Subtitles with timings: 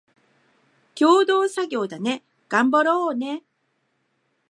[0.95, 3.43] 共同作業だね、がんばろーよ